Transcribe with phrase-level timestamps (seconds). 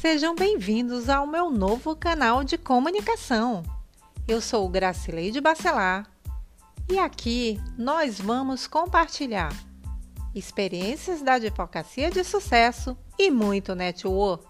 [0.00, 3.62] Sejam bem-vindos ao meu novo canal de comunicação.
[4.26, 6.10] Eu sou Gracileide Bacelar
[6.88, 9.52] e aqui nós vamos compartilhar
[10.34, 14.49] experiências da advocacia de sucesso e muito network.